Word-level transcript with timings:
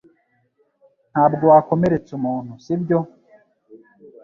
Ntabwo 1.11 1.43
wakomeretsa 1.51 2.11
umuntu 2.19 2.51
sibyo 2.63 2.99